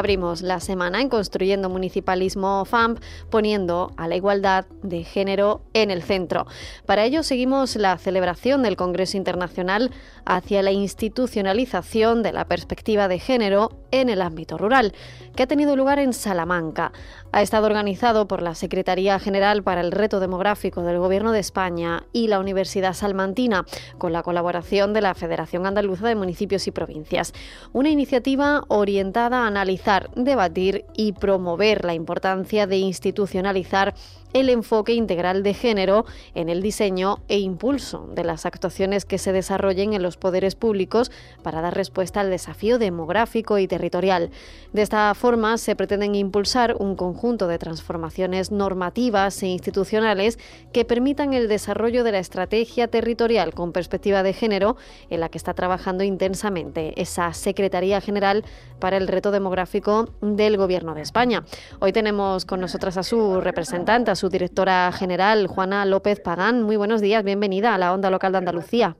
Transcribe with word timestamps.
Abrimos 0.00 0.40
la 0.40 0.60
semana 0.60 1.02
en 1.02 1.10
Construyendo 1.10 1.68
Municipalismo 1.68 2.64
FAMP, 2.64 3.02
poniendo 3.28 3.92
a 3.98 4.08
la 4.08 4.16
igualdad 4.16 4.64
de 4.82 5.04
género 5.04 5.60
en 5.74 5.90
el 5.90 6.02
centro. 6.02 6.46
Para 6.86 7.04
ello 7.04 7.22
seguimos 7.22 7.76
la 7.76 7.98
celebración 7.98 8.62
del 8.62 8.76
Congreso 8.76 9.18
Internacional 9.18 9.90
hacia 10.24 10.62
la 10.62 10.72
institucionalización 10.72 12.22
de 12.22 12.32
la 12.32 12.46
perspectiva 12.46 13.08
de 13.08 13.18
género 13.18 13.72
en 13.90 14.08
el 14.08 14.22
ámbito 14.22 14.56
rural, 14.56 14.94
que 15.36 15.42
ha 15.42 15.46
tenido 15.46 15.76
lugar 15.76 15.98
en 15.98 16.14
Salamanca. 16.14 16.92
Ha 17.32 17.42
estado 17.42 17.66
organizado 17.66 18.26
por 18.26 18.40
la 18.40 18.54
Secretaría 18.54 19.18
General 19.18 19.62
para 19.62 19.82
el 19.82 19.92
Reto 19.92 20.18
Demográfico 20.18 20.82
del 20.82 20.98
Gobierno 20.98 21.32
de 21.32 21.40
España 21.40 22.04
y 22.14 22.28
la 22.28 22.40
Universidad 22.40 22.94
Salmantina, 22.94 23.66
con 23.98 24.14
la 24.14 24.22
colaboración 24.22 24.94
de 24.94 25.02
la 25.02 25.14
Federación 25.14 25.66
Andaluza 25.66 26.08
de 26.08 26.14
Municipios 26.14 26.66
y 26.66 26.70
Provincias. 26.70 27.34
Una 27.74 27.90
iniciativa 27.90 28.64
orientada 28.68 29.44
a 29.44 29.46
analizar 29.46 29.89
debatir 30.14 30.84
y 30.96 31.12
promover 31.12 31.84
la 31.84 31.94
importancia 31.94 32.66
de 32.66 32.76
institucionalizar 32.78 33.94
el 34.32 34.48
enfoque 34.48 34.94
integral 34.94 35.42
de 35.42 35.54
género 35.54 36.04
en 36.34 36.48
el 36.48 36.62
diseño 36.62 37.18
e 37.28 37.38
impulso 37.38 38.08
de 38.14 38.24
las 38.24 38.46
actuaciones 38.46 39.04
que 39.04 39.18
se 39.18 39.32
desarrollen 39.32 39.92
en 39.92 40.02
los 40.02 40.16
poderes 40.16 40.54
públicos 40.54 41.10
para 41.42 41.60
dar 41.60 41.74
respuesta 41.74 42.20
al 42.20 42.30
desafío 42.30 42.78
demográfico 42.78 43.58
y 43.58 43.66
territorial. 43.66 44.30
De 44.72 44.82
esta 44.82 45.12
forma, 45.14 45.58
se 45.58 45.76
pretenden 45.76 46.14
impulsar 46.14 46.76
un 46.78 46.96
conjunto 46.96 47.48
de 47.48 47.58
transformaciones 47.58 48.50
normativas 48.50 49.42
e 49.42 49.48
institucionales 49.48 50.38
que 50.72 50.84
permitan 50.84 51.34
el 51.34 51.48
desarrollo 51.48 52.04
de 52.04 52.12
la 52.12 52.18
estrategia 52.18 52.88
territorial 52.88 53.54
con 53.54 53.72
perspectiva 53.72 54.22
de 54.22 54.32
género 54.32 54.76
en 55.08 55.20
la 55.20 55.28
que 55.28 55.38
está 55.38 55.54
trabajando 55.54 56.04
intensamente 56.04 57.00
esa 57.00 57.32
Secretaría 57.32 58.00
General 58.00 58.44
para 58.78 58.96
el 58.96 59.08
Reto 59.08 59.30
Demográfico 59.30 60.08
del 60.20 60.56
Gobierno 60.56 60.94
de 60.94 61.02
España. 61.02 61.44
Hoy 61.80 61.92
tenemos 61.92 62.44
con 62.44 62.60
nosotras 62.60 62.96
a 62.96 63.02
su 63.02 63.40
representante, 63.40 64.10
su 64.20 64.28
directora 64.28 64.92
general, 64.92 65.46
Juana 65.46 65.86
López 65.86 66.20
Pagán. 66.20 66.62
Muy 66.62 66.76
buenos 66.76 67.00
días, 67.00 67.24
bienvenida 67.24 67.74
a 67.74 67.78
la 67.78 67.94
Onda 67.94 68.10
Local 68.10 68.32
de 68.32 68.38
Andalucía. 68.38 68.96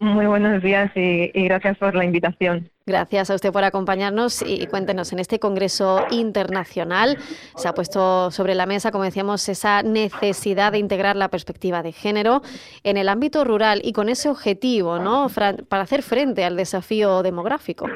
Muy 0.00 0.26
buenos 0.26 0.60
días 0.64 0.90
y, 0.96 1.30
gracias 1.44 1.78
por 1.78 1.94
la 1.94 2.04
invitación. 2.04 2.68
Gracias 2.84 3.30
a 3.30 3.36
usted 3.36 3.52
por 3.52 3.62
acompañarnos 3.62 4.42
y 4.44 4.66
cuéntenos, 4.66 5.12
en 5.12 5.20
este 5.20 5.38
Congreso 5.38 6.04
Internacional 6.10 7.18
se 7.54 7.68
ha 7.68 7.72
puesto 7.72 8.32
sobre 8.32 8.56
la 8.56 8.66
mesa, 8.66 8.90
como 8.90 9.04
decíamos, 9.04 9.48
esa 9.48 9.84
necesidad 9.84 10.72
de 10.72 10.78
integrar 10.78 11.14
la 11.14 11.28
perspectiva 11.28 11.84
de 11.84 11.92
género 11.92 12.42
en 12.82 12.96
el 12.96 13.08
ámbito 13.08 13.44
rural 13.44 13.80
y 13.84 13.92
con 13.92 14.08
ese 14.08 14.28
objetivo, 14.28 14.98
¿no? 14.98 15.28
Para 15.68 15.82
hacer 15.84 16.02
frente 16.02 16.44
al 16.44 16.56
desafío 16.56 17.22
demográfico. 17.22 17.88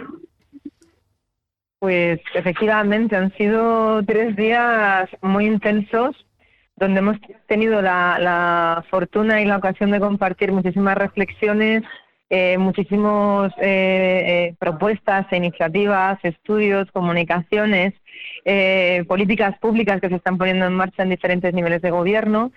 Pues 1.80 2.20
efectivamente 2.34 3.16
han 3.16 3.36
sido 3.36 4.00
tres 4.04 4.36
días 4.36 5.10
muy 5.22 5.46
intensos 5.46 6.25
donde 6.76 7.00
hemos 7.00 7.16
tenido 7.48 7.80
la, 7.80 8.84
fortuna 8.90 9.40
y 9.40 9.46
la 9.46 9.56
ocasión 9.56 9.90
de 9.90 10.00
compartir 10.00 10.52
muchísimas 10.52 10.96
reflexiones, 10.96 11.82
eh, 12.28 12.58
muchísimas 12.58 13.52
eh, 13.58 13.62
eh, 14.50 14.54
propuestas 14.58 15.26
iniciativas, 15.32 16.18
estudios, 16.22 16.90
comunicaciones, 16.92 17.94
políticas 19.08 19.58
públicas 19.58 20.00
que 20.00 20.08
se 20.08 20.14
están 20.14 20.38
poniendo 20.38 20.66
en 20.66 20.72
marcha 20.72 21.02
en 21.02 21.10
diferentes 21.10 21.52
niveles 21.52 21.82
de 21.82 21.90
gobierno, 21.90 22.52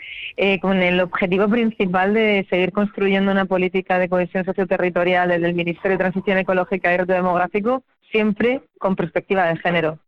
con 0.62 0.78
el 0.84 1.00
objetivo 1.00 1.50
principal 1.50 2.14
de 2.14 2.46
seguir 2.48 2.72
construyendo 2.72 3.32
una 3.32 3.46
política 3.46 3.98
de 3.98 4.08
cohesión 4.08 4.46
socioterritorial 4.46 5.30
desde 5.30 5.48
el 5.48 5.56
Ministerio 5.56 5.98
de 5.98 6.04
Transición 6.04 6.38
Ecológica 6.38 6.94
y 6.94 6.98
Reto 6.98 7.14
Demográfico 7.14 7.84
siempre 8.12 8.62
con 8.80 8.96
perspectiva 8.96 9.48
de 9.48 9.58
género. 9.58 10.00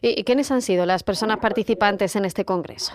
¿Y 0.00 0.24
quiénes 0.24 0.50
han 0.50 0.62
sido 0.62 0.86
las 0.86 1.02
personas 1.02 1.38
participantes 1.38 2.16
en 2.16 2.24
este 2.24 2.44
congreso? 2.44 2.94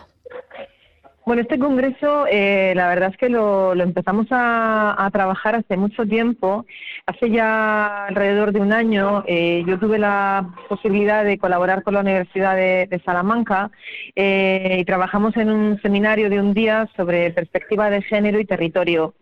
Bueno, 1.24 1.44
este 1.44 1.60
congreso, 1.60 2.26
eh, 2.28 2.74
la 2.76 2.90
verdad 2.90 3.12
es 3.12 3.18
que 3.18 3.30
lo, 3.30 3.74
empezamos 3.74 4.26
a, 4.32 5.08
trabajar 5.14 5.56
hace 5.56 5.78
mucho 5.78 6.04
tiempo. 6.06 6.66
Hace 7.06 7.30
ya 7.30 8.08
alrededor 8.08 8.52
de 8.52 8.60
un 8.60 8.74
año, 8.74 9.24
eh, 9.28 9.64
yo 9.68 9.78
tuve 9.78 10.00
la 10.00 10.50
posibilidad 10.68 11.24
de 11.24 11.38
colaborar 11.38 11.84
con 11.84 11.94
la 11.94 12.00
Universidad 12.00 12.56
de, 12.56 13.02
Salamanca 13.06 13.70
eh, 14.16 14.78
y 14.80 14.86
trabajamos 14.86 15.38
en 15.38 15.52
un 15.52 15.80
seminario 15.82 16.30
de 16.30 16.40
un 16.40 16.56
día 16.56 16.90
sobre 16.96 17.30
perspectiva 17.32 17.92
de 17.92 18.02
género 18.02 18.40
y 18.40 18.46
territorio. 18.46 19.14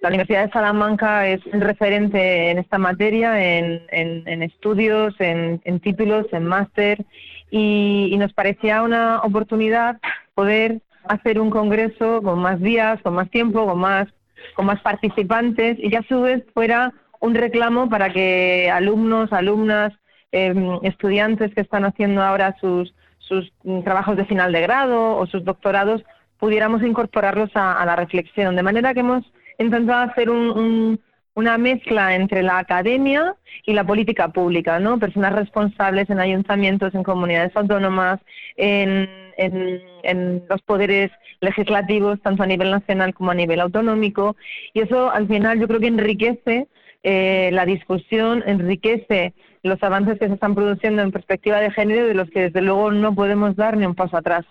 La 0.00 0.10
Universidad 0.10 0.46
de 0.46 0.52
Salamanca 0.52 1.26
es 1.26 1.44
un 1.46 1.60
referente 1.60 2.52
en 2.52 2.58
esta 2.58 2.78
materia, 2.78 3.42
en, 3.42 4.42
estudios, 4.44 5.12
en, 5.18 5.80
títulos, 5.80 6.26
en 6.32 6.44
máster 6.44 7.04
y, 7.50 8.14
nos 8.16 8.32
parecía 8.32 8.82
una 8.82 9.20
oportunidad 9.22 9.98
poder 10.34 10.80
hacer 11.08 11.40
un 11.40 11.50
congreso 11.50 12.22
con 12.22 12.38
más 12.40 12.60
días, 12.60 13.00
con 13.02 13.14
más 13.14 13.30
tiempo, 13.30 13.66
con 13.66 13.78
más, 13.78 14.08
con 14.54 14.66
más 14.66 14.80
participantes 14.80 15.76
y 15.78 15.90
que 15.90 15.98
a 15.98 16.08
su 16.08 16.22
vez 16.22 16.44
fuera 16.54 16.92
un 17.20 17.34
reclamo 17.34 17.88
para 17.88 18.12
que 18.12 18.70
alumnos, 18.70 19.32
alumnas, 19.32 19.92
em, 20.32 20.78
estudiantes 20.82 21.54
que 21.54 21.62
están 21.62 21.84
haciendo 21.84 22.22
ahora 22.22 22.56
sus, 22.60 22.94
sus 23.18 23.52
trabajos 23.84 24.16
de 24.16 24.24
final 24.26 24.52
de 24.52 24.60
grado 24.60 25.16
o 25.16 25.26
sus 25.26 25.44
doctorados 25.44 26.02
pudiéramos 26.38 26.82
incorporarlos 26.82 27.50
a, 27.54 27.84
la 27.84 27.96
reflexión. 27.96 28.54
De 28.54 28.62
manera 28.62 28.94
que 28.94 29.00
hemos 29.00 29.24
intentado 29.58 30.10
hacer 30.10 30.30
un, 30.30 31.00
una 31.34 31.58
mezcla 31.58 32.14
entre 32.14 32.42
la 32.42 32.58
academia 32.58 33.34
y 33.66 33.72
la 33.72 33.84
política 33.84 34.28
pública, 34.28 34.78
¿no? 34.78 34.98
Personas 34.98 35.34
responsables 35.34 36.08
en 36.10 36.20
ayuntamientos, 36.20 36.94
en 36.94 37.02
comunidades 37.02 37.56
autónomas, 37.56 38.20
en, 38.56 39.27
en, 39.38 40.42
los 40.48 40.60
poderes 40.62 41.10
legislativos, 41.40 42.20
tanto 42.20 42.42
a 42.42 42.46
nivel 42.46 42.70
nacional 42.70 43.14
como 43.14 43.30
a 43.30 43.34
nivel 43.34 43.60
autonómico. 43.60 44.36
Y 44.74 44.80
eso 44.80 45.10
al 45.10 45.28
final 45.28 45.60
yo 45.60 45.68
creo 45.68 45.80
que 45.80 45.86
enriquece 45.86 46.68
eh, 47.02 47.50
la 47.52 47.64
discusión, 47.64 48.42
enriquece 48.46 49.34
los 49.62 49.82
avances 49.82 50.18
que 50.18 50.28
se 50.28 50.34
están 50.34 50.54
produciendo 50.54 51.02
en 51.02 51.12
perspectiva 51.12 51.60
de 51.60 51.70
género, 51.70 52.06
de 52.06 52.14
los 52.14 52.30
que 52.30 52.42
desde 52.42 52.62
luego 52.62 52.90
no 52.90 53.14
podemos 53.14 53.56
dar 53.56 53.76
ni 53.76 53.86
un 53.86 53.94
paso 53.94 54.16
atrás. 54.16 54.44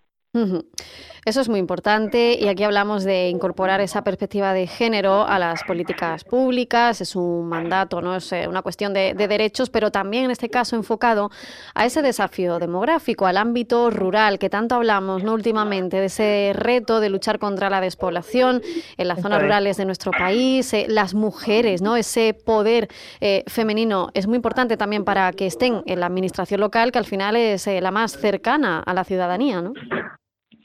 Eso 1.28 1.42
es 1.42 1.50
muy 1.50 1.60
importante 1.60 2.38
y 2.40 2.48
aquí 2.48 2.64
hablamos 2.64 3.04
de 3.04 3.28
incorporar 3.28 3.82
esa 3.82 4.02
perspectiva 4.02 4.54
de 4.54 4.66
género 4.66 5.28
a 5.28 5.38
las 5.40 5.62
políticas 5.66 6.24
públicas, 6.24 7.02
es 7.02 7.18
un 7.18 7.50
mandato, 7.50 8.02
no 8.02 8.16
es 8.16 8.32
eh, 8.32 8.48
una 8.48 8.62
cuestión 8.62 8.94
de, 8.94 9.14
derechos, 9.14 9.70
pero 9.70 9.92
también 9.92 10.24
en 10.24 10.32
este 10.32 10.48
caso 10.50 10.78
enfocado 10.78 11.30
a 11.76 11.86
ese 11.86 12.02
desafío 12.02 12.60
demográfico, 12.60 13.26
al 13.26 13.36
ámbito 13.36 13.90
rural, 13.90 14.40
que 14.40 14.50
tanto 14.50 14.76
hablamos 14.76 15.22
¿no? 15.26 15.34
últimamente, 15.34 16.00
de 16.00 16.06
ese 16.06 16.52
reto 16.56 17.02
de 17.02 17.10
luchar 17.10 17.40
contra 17.40 17.70
la 17.70 17.82
despoblación 17.82 18.62
en 18.96 19.08
las 19.10 19.22
zonas 19.22 19.42
rurales 19.42 19.76
de 19.76 19.84
nuestro 19.84 20.12
país, 20.12 20.74
eh, 20.74 20.86
las 20.88 21.14
mujeres, 21.14 21.82
¿no? 21.82 21.98
ese 21.98 22.36
poder 22.36 22.88
eh, 23.20 23.44
femenino 23.48 24.12
es 24.14 24.28
muy 24.28 24.38
importante 24.38 24.78
también 24.78 25.04
para 25.04 25.34
que 25.34 25.46
estén 25.46 25.84
en 25.88 26.00
la 26.00 26.06
administración 26.06 26.62
local, 26.62 26.94
que 26.94 27.00
al 27.00 27.06
final 27.06 27.36
es 27.36 27.68
la 27.68 27.92
más 27.92 28.14
cercana 28.14 28.80
a 28.80 28.94
la 28.94 29.04
ciudadanía. 29.04 29.62
¿no? 29.62 29.74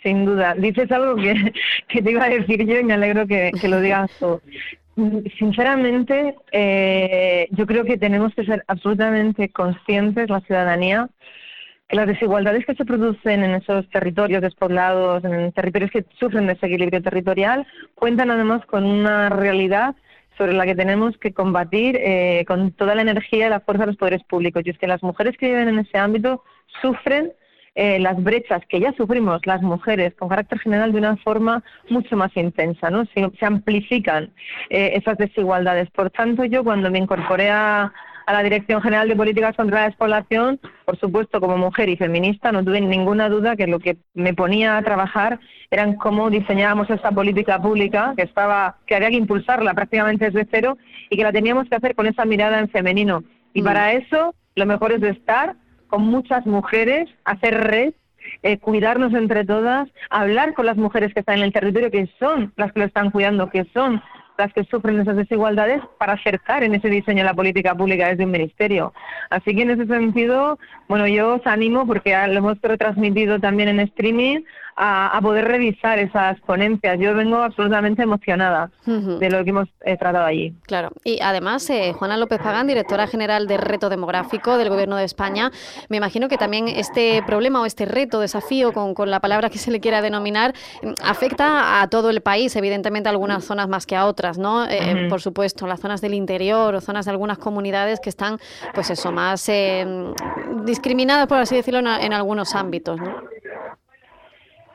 Sin 0.03 0.25
duda. 0.25 0.55
Dices 0.55 0.91
algo 0.91 1.17
que, 1.89 2.03
te 2.03 2.11
iba 2.11 2.25
a 2.25 2.29
decir 2.29 2.67
yo 2.67 2.79
y 2.79 2.85
me 2.85 2.95
alegro 2.95 3.27
que, 3.27 3.53
lo 3.69 3.81
digas 3.81 4.11
tú. 4.19 4.41
Sinceramente, 5.39 6.35
eh, 6.53 7.49
yo 7.51 7.67
creo 7.67 7.85
que 7.85 7.97
tenemos 7.97 8.35
que 8.35 8.45
ser 8.45 8.63
absolutamente 8.69 9.49
conscientes, 9.49 10.29
la 10.29 10.41
ciudadanía, 10.41 11.09
que 11.89 11.97
las 11.97 12.07
desigualdades 12.07 12.67
que 12.67 12.75
se 12.75 12.85
producen 12.85 13.43
en 13.43 13.55
esos 13.55 13.89
territorios 13.89 14.43
despoblados, 14.43 15.25
en 15.25 15.53
territorios 15.53 15.91
que 15.91 16.05
sufren 16.19 16.47
desequilibrio 16.47 17.03
territorial, 17.03 17.67
cuentan 17.95 18.31
además 18.31 18.65
con 18.67 18.85
una 18.85 19.31
realidad 19.31 19.95
sobre 20.37 20.55
la 20.55 20.65
que 20.65 20.75
tenemos 20.75 21.17
que 21.19 21.33
combatir 21.33 21.97
eh, 21.97 22.45
con 22.47 22.73
toda 22.73 22.95
la 22.95 23.03
energía 23.03 23.47
y 23.47 23.51
la 23.51 23.61
fuerza 23.61 23.83
de 23.83 23.89
los 23.89 23.97
poderes 23.97 24.23
públicos. 24.25 24.63
Y 24.65 24.71
es 24.71 24.79
que 24.79 24.87
las 24.87 25.03
mujeres 25.03 25.37
que 25.37 25.47
viven 25.47 25.69
en 25.69 25.79
ese 25.79 25.99
ámbito 25.99 26.43
sufren 26.81 27.33
eh, 27.75 27.99
las 27.99 28.23
brechas 28.23 28.63
que 28.69 28.81
ya 28.81 28.93
sufrimos 28.93 29.47
las 29.47 29.63
mujeres 29.63 30.15
con 30.15 30.29
carácter 30.29 30.59
general 30.59 30.93
de 30.93 30.99
una 30.99 31.17
forma 31.17 31.63
mucho 31.89 32.17
más 32.17 32.37
intensa, 32.37 32.91
¿no? 32.91 33.05
Se, 33.15 33.31
amplifican 33.45 34.31
eh, 34.71 34.93
esas 34.95 35.17
desigualdades. 35.17 35.91
Por 35.91 36.11
tanto, 36.11 36.45
yo 36.45 36.65
cuando 36.65 36.91
me 36.91 36.99
incorporé 36.99 37.51
a, 37.51 37.93
a 38.27 38.33
la 38.33 38.43
Dirección 38.43 38.83
General 38.83 39.09
de 39.09 39.17
Políticas 39.17 39.57
contra 39.57 39.81
la 39.81 39.87
Despoblación, 39.87 40.61
por 40.85 40.99
supuesto, 40.99 41.41
como 41.41 41.57
mujer 41.57 41.89
y 41.89 41.97
feminista, 41.97 42.53
no 42.53 42.65
tuve 42.65 42.81
ninguna 42.81 43.29
duda 43.29 43.57
que 43.57 43.67
lo 43.67 43.79
que 43.79 43.97
me 44.15 44.35
ponía 44.35 44.77
a 44.77 44.83
trabajar 44.83 45.41
eran 45.71 45.95
cómo 45.97 46.29
diseñábamos 46.29 46.91
esta 46.91 47.11
política 47.11 47.61
pública, 47.61 48.13
que 48.17 48.25
estaba, 48.25 48.77
que 48.87 48.95
había 48.95 49.09
que 49.09 49.17
impulsarla 49.17 49.73
prácticamente 49.73 50.31
desde 50.31 50.47
cero 50.51 50.77
y 51.09 51.17
que 51.17 51.23
la 51.23 51.33
teníamos 51.33 51.69
que 51.69 51.77
hacer 51.77 51.95
con 51.95 52.07
esa 52.07 52.25
mirada 52.27 52.59
en 52.59 52.69
femenino. 52.69 53.25
Y 53.55 53.63
mm. 53.63 53.65
para 53.65 53.93
eso, 53.93 54.35
lo 54.55 54.67
mejor 54.67 54.93
es 54.93 55.03
estar 55.03 55.57
con 55.93 56.07
muchas 56.07 56.47
mujeres, 56.47 57.07
hacer 57.27 57.53
red, 57.53 57.93
eh, 58.43 58.57
cuidarnos 58.57 59.13
entre 59.13 59.45
todas, 59.45 59.91
hablar 60.09 60.55
con 60.55 60.65
las 60.65 60.79
mujeres 60.79 61.13
que 61.13 61.21
están 61.21 61.37
en 61.37 61.45
el 61.45 61.53
territorio, 61.53 61.91
que 61.91 62.09
son 62.19 62.51
las 62.57 62.73
que 62.73 62.81
lo 62.81 62.87
están 62.87 63.11
cuidando, 63.11 63.51
que 63.51 63.67
son 63.75 64.03
las 64.39 64.51
que 64.55 64.65
sufren 64.65 64.99
esas 65.01 65.17
desigualdades, 65.17 65.83
para 65.99 66.15
acercar 66.15 66.65
en 66.65 66.75
ese 66.75 66.89
diseño 66.89 67.25
la 67.25 67.35
política 67.35 67.75
pública 67.75 68.09
desde 68.09 68.25
un 68.25 68.31
ministerio. 68.31 68.95
Así 69.29 69.55
que 69.55 69.65
en 69.65 69.73
ese 69.73 69.87
sentido, 69.87 70.59
bueno, 70.89 71.07
yo 71.07 71.35
os 71.35 71.47
animo, 71.47 71.87
porque 71.87 72.17
lo 72.27 72.39
hemos 72.39 72.59
retransmitido 72.63 73.39
también 73.39 73.69
en 73.69 73.81
streaming, 73.81 74.45
a, 74.77 75.19
poder 75.23 75.47
revisar 75.47 75.99
esas 75.99 76.41
ponencias. 76.41 76.99
Yo 76.99 77.15
vengo 77.15 77.37
absolutamente 77.37 78.03
emocionada 78.03 78.71
de 78.87 79.31
lo 79.31 79.45
que 79.45 79.51
hemos 79.51 79.69
eh, 79.85 79.97
tratado 79.97 80.25
allí. 80.25 80.55
Claro, 80.67 80.91
y 81.05 81.21
además, 81.21 81.69
eh, 81.71 81.93
Juana 81.93 82.17
López 82.17 82.41
Pagán, 82.41 82.67
directora 82.67 83.07
general 83.07 83.47
de 83.47 83.57
Reto 83.57 83.89
Demográfico 83.89 84.57
del 84.57 84.69
Gobierno 84.69 84.97
de 84.97 85.05
España, 85.05 85.51
me 85.89 85.97
imagino 85.97 86.29
que 86.29 86.39
también 86.39 86.69
este 86.69 87.23
problema 87.27 87.61
o 87.61 87.67
este 87.67 87.85
reto, 87.85 88.21
desafío, 88.21 88.73
con, 88.73 88.95
con 88.95 89.11
la 89.11 89.21
palabra 89.21 89.51
que 89.51 89.59
se 89.59 89.71
le 89.71 89.81
quiera 89.81 90.03
denominar, 90.03 90.55
afecta 91.03 91.83
a 91.83 91.89
todo 91.89 92.11
el 92.11 92.21
país, 92.21 92.55
evidentemente 92.57 93.09
a 93.09 93.13
algunas 93.13 93.45
zonas 93.45 93.69
más 93.69 93.87
que 93.87 93.97
a 93.97 94.07
otras, 94.07 94.39
¿no? 94.39 94.67
Eh, 94.69 95.07
por 95.09 95.21
supuesto, 95.21 95.67
las 95.67 95.81
zonas 95.81 96.01
del 96.01 96.15
interior 96.15 96.75
o 96.75 96.81
zonas 96.81 97.05
de 97.05 97.11
algunas 97.11 97.39
comunidades 97.39 98.01
que 98.01 98.09
están, 98.09 98.39
pues 98.75 98.91
eso, 98.91 99.13
más 99.13 99.51
discriminadas, 100.65 101.27
por 101.27 101.39
así 101.39 101.55
decirlo, 101.55 101.81
en, 101.81 101.87
en 101.87 102.13
algunos 102.13 102.55
ámbitos, 102.55 103.01
¿no? 103.01 103.32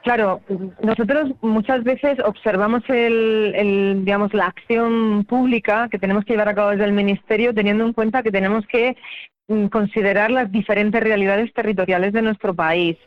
Claro, 0.08 0.40
nosotros 0.82 1.34
muchas 1.42 1.84
veces 1.84 2.18
observamos 2.24 2.82
el, 2.88 4.06
digamos, 4.06 4.34
la 4.34 4.46
acción 4.46 5.26
pública 5.26 5.90
que 5.92 6.00
tenemos 6.00 6.24
que 6.24 6.32
llevar 6.32 6.48
a 6.48 6.56
cabo 6.56 6.70
desde 6.70 6.86
el 6.86 6.94
Ministerio 6.94 7.54
teniendo 7.54 7.84
en 7.84 7.92
cuenta 7.92 8.24
que 8.24 8.32
tenemos 8.32 8.66
que 8.68 8.96
considerar 9.72 10.30
las 10.30 10.52
diferentes 10.52 11.02
realidades 11.02 11.54
territoriales 11.54 12.12
de 12.12 12.22
nuestro 12.22 12.54
país. 12.54 12.98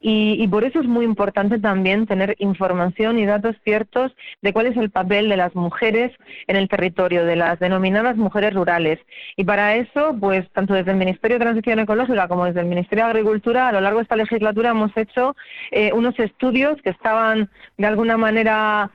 Y, 0.00 0.46
por 0.48 0.64
eso 0.64 0.80
es 0.80 0.86
muy 0.86 1.04
importante 1.04 1.58
también 1.58 2.06
tener 2.06 2.36
información 2.38 3.18
y 3.18 3.26
datos 3.26 3.56
ciertos 3.64 4.14
de 4.42 4.52
cuál 4.52 4.66
es 4.66 4.76
el 4.76 4.90
papel 4.90 5.28
de 5.28 5.36
las 5.36 5.54
mujeres 5.54 6.12
en 6.46 6.56
el 6.56 6.68
territorio, 6.68 7.24
de 7.24 7.36
las 7.36 7.58
denominadas 7.58 8.16
mujeres 8.16 8.54
rurales. 8.54 8.98
Y 9.36 9.44
para 9.44 9.76
eso, 9.76 10.14
pues 10.20 10.48
tanto 10.52 10.74
desde 10.74 10.90
el 10.90 10.98
Ministerio 10.98 11.38
de 11.38 11.44
Transición 11.44 11.78
Ecológica 11.80 12.28
como 12.28 12.44
desde 12.44 12.60
el 12.60 12.66
Ministerio 12.66 13.04
de 13.04 13.10
Agricultura, 13.10 13.68
a 13.68 13.72
lo 13.72 13.80
largo 13.80 13.98
de 13.98 14.02
esta 14.02 14.16
legislatura 14.16 14.70
hemos 14.70 14.94
hecho 14.96 15.34
eh, 15.70 15.92
unos 15.92 16.18
estudios 16.18 16.80
que 16.82 16.90
estaban 16.90 17.50
de 17.78 17.86
alguna 17.86 18.16
manera 18.16 18.90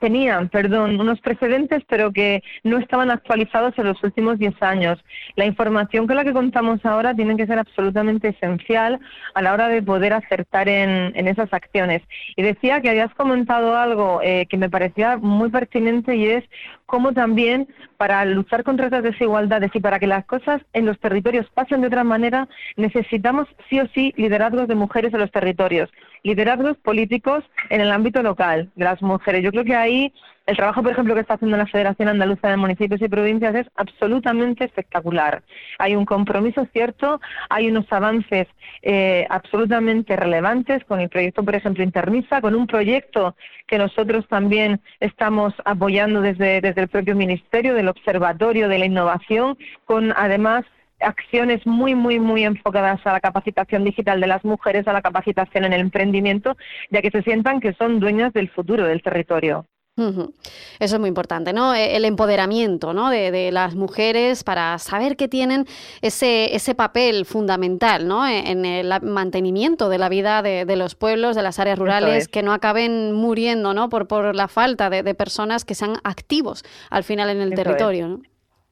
tenían, 0.00 0.48
perdón, 0.48 1.00
unos 1.00 1.20
precedentes, 1.20 1.82
pero 1.88 2.12
que 2.12 2.42
no 2.62 2.78
estaban 2.78 3.10
actualizados 3.10 3.74
en 3.78 3.84
los 3.86 4.02
últimos 4.02 4.38
10 4.38 4.62
años. 4.62 5.04
La 5.36 5.46
información 5.46 6.06
con 6.06 6.16
la 6.16 6.24
que 6.24 6.32
contamos 6.32 6.84
ahora 6.84 7.14
tiene 7.14 7.36
que 7.36 7.46
ser 7.46 7.58
absolutamente 7.58 8.28
esencial 8.28 9.00
a 9.34 9.42
la 9.42 9.52
hora 9.52 9.68
de 9.68 9.82
poder 9.82 10.12
acertar 10.12 10.68
en, 10.68 11.14
esas 11.26 11.52
acciones. 11.52 12.02
Y 12.36 12.42
decía 12.42 12.80
que 12.80 12.90
habías 12.90 13.14
comentado 13.14 13.76
algo 13.76 14.20
eh, 14.22 14.46
que 14.48 14.56
me 14.56 14.70
parecía 14.70 15.16
muy 15.16 15.50
pertinente 15.50 16.16
y 16.16 16.26
es 16.26 16.44
cómo 16.86 17.12
también 17.12 17.68
para 17.96 18.24
luchar 18.24 18.64
contra 18.64 18.86
esas 18.86 19.02
desigualdades 19.02 19.70
y 19.74 19.80
para 19.80 19.98
que 19.98 20.06
las 20.06 20.24
cosas 20.26 20.60
en 20.72 20.86
los 20.86 20.98
territorios 20.98 21.46
pasen 21.54 21.80
de 21.80 21.86
otra 21.88 22.04
manera, 22.04 22.48
necesitamos 22.76 23.48
sí 23.68 23.80
o 23.80 23.88
sí 23.94 24.12
liderazgos 24.16 24.68
de 24.68 24.74
mujeres 24.74 25.12
en 25.14 25.20
los 25.20 25.30
territorios, 25.30 25.90
liderazgos 26.22 26.76
políticos 26.78 27.44
en 27.70 27.80
el 27.80 27.92
ámbito 27.92 28.22
local 28.22 28.70
de 28.74 28.84
las 28.84 29.00
mujeres. 29.02 29.42
Yo 29.42 29.50
creo 29.50 29.64
que 29.64 29.76
ahí 29.76 30.12
el 30.46 30.56
trabajo, 30.56 30.82
por 30.82 30.92
ejemplo, 30.92 31.14
que 31.14 31.22
está 31.22 31.34
haciendo 31.34 31.56
la 31.56 31.66
Federación 31.66 32.08
Andaluza 32.08 32.48
de 32.48 32.58
Municipios 32.58 33.00
y 33.00 33.08
Provincias 33.08 33.54
es 33.54 33.66
absolutamente 33.76 34.64
espectacular. 34.64 35.42
Hay 35.78 35.96
un 35.96 36.04
compromiso 36.04 36.66
cierto, 36.72 37.20
hay 37.48 37.68
unos 37.70 37.90
avances 37.90 38.46
eh, 38.82 39.26
absolutamente 39.30 40.16
relevantes 40.16 40.84
con 40.84 41.00
el 41.00 41.08
proyecto, 41.08 41.44
por 41.44 41.54
ejemplo, 41.54 41.82
Intermisa, 41.82 42.42
con 42.42 42.54
un 42.54 42.66
proyecto 42.66 43.36
que 43.66 43.78
nosotros 43.78 44.28
también 44.28 44.80
estamos 45.00 45.54
apoyando 45.64 46.20
desde, 46.20 46.60
desde 46.60 46.82
el 46.82 46.88
propio 46.88 47.16
Ministerio 47.16 47.72
del 47.74 47.88
Observatorio 47.88 48.68
de 48.68 48.78
la 48.78 48.86
Innovación, 48.86 49.56
con 49.86 50.12
además 50.14 50.64
acciones 51.00 51.66
muy, 51.66 51.94
muy, 51.94 52.20
muy 52.20 52.44
enfocadas 52.44 53.00
a 53.06 53.12
la 53.12 53.20
capacitación 53.20 53.84
digital 53.84 54.20
de 54.20 54.26
las 54.26 54.44
mujeres, 54.44 54.86
a 54.86 54.92
la 54.92 55.02
capacitación 55.02 55.64
en 55.64 55.72
el 55.72 55.80
emprendimiento, 55.80 56.56
ya 56.90 57.00
que 57.00 57.10
se 57.10 57.22
sientan 57.22 57.60
que 57.60 57.72
son 57.74 57.98
dueñas 57.98 58.32
del 58.34 58.50
futuro 58.50 58.84
del 58.84 59.02
territorio. 59.02 59.66
Eso 59.96 60.96
es 60.96 60.98
muy 60.98 61.08
importante, 61.08 61.52
¿no? 61.52 61.72
E, 61.72 61.96
el 61.96 62.04
empoderamiento 62.04 62.92
¿no? 62.92 63.10
de, 63.10 63.50
las 63.52 63.76
mujeres 63.76 64.42
para 64.42 64.78
saber 64.78 65.16
que 65.16 65.28
tienen 65.28 65.66
ese, 66.02 66.54
ese 66.54 66.74
papel 66.74 67.24
fundamental 67.24 68.08
¿no? 68.08 68.26
E, 68.26 68.50
en 68.50 68.64
el 68.64 68.92
mantenimiento 69.02 69.88
de 69.88 69.98
la 69.98 70.08
vida 70.08 70.42
de, 70.42 70.76
los 70.76 70.96
pueblos, 70.96 71.36
de 71.36 71.42
las 71.42 71.60
áreas 71.60 71.78
rurales, 71.78 72.26
que 72.26 72.42
no 72.42 72.52
acaben 72.52 73.12
muriendo 73.12 73.72
¿no? 73.72 73.88
por, 73.88 74.08
por 74.08 74.34
la 74.34 74.48
falta 74.48 74.90
de, 74.90 75.14
personas 75.14 75.64
que 75.64 75.76
sean 75.76 75.94
activos 76.02 76.64
al 76.90 77.04
final 77.04 77.30
en 77.30 77.40
el 77.40 77.54
territorio. 77.54 78.20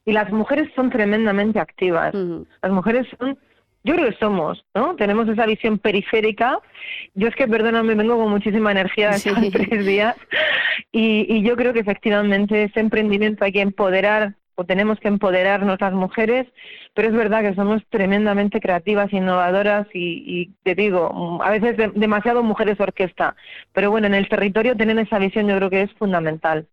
Y 0.05 0.11
las 0.11 0.29
mujeres 0.29 0.69
son 0.75 0.89
tremendamente 0.89 1.57
activas. 1.59 2.13
Las 2.61 2.71
mujeres 2.71 3.07
son 3.17 3.37
yo 3.83 3.95
creo 3.95 4.09
que 4.09 4.17
somos, 4.17 4.65
¿no? 4.73 4.95
Tenemos 4.95 5.27
esa 5.27 5.45
visión 5.45 5.77
periférica. 5.77 6.59
Yo 7.13 7.27
es 7.27 7.35
que, 7.35 7.47
perdóname, 7.47 7.95
vengo 7.95 8.17
con 8.17 8.29
muchísima 8.29 8.71
energía 8.71 9.09
de 9.11 9.15
estos 9.17 9.51
tres 9.51 9.85
días 9.85 10.15
y, 10.91 11.25
y 11.29 11.43
yo 11.43 11.55
creo 11.55 11.73
que 11.73 11.79
efectivamente 11.79 12.63
ese 12.63 12.79
emprendimiento 12.79 13.43
hay 13.43 13.51
que 13.51 13.61
empoderar 13.61 14.35
o 14.55 14.65
tenemos 14.65 14.99
que 14.99 15.07
empoderarnos 15.07 15.81
las 15.81 15.93
mujeres, 15.93 16.47
pero 16.93 17.07
es 17.07 17.13
verdad 17.15 17.41
que 17.41 17.55
somos 17.55 17.81
tremendamente 17.89 18.59
creativas, 18.59 19.11
innovadoras 19.11 19.87
y, 19.93 20.23
y 20.25 20.51
te 20.63 20.75
digo, 20.75 21.41
a 21.43 21.49
veces 21.49 21.75
demasiado 21.95 22.43
mujeres 22.43 22.79
orquesta, 22.79 23.35
pero 23.73 23.89
bueno, 23.89 24.07
en 24.07 24.13
el 24.13 24.29
territorio 24.29 24.77
tener 24.77 24.99
esa 24.99 25.17
visión 25.17 25.47
yo 25.47 25.57
creo 25.57 25.69
que 25.69 25.81
es 25.81 25.93
fundamental. 25.93 26.67